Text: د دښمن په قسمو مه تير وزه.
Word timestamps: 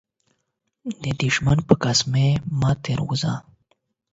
د 1.03 1.03
دښمن 1.21 1.57
په 1.67 1.73
قسمو 1.83 2.27
مه 2.59 2.71
تير 2.83 2.99
وزه. 3.07 3.33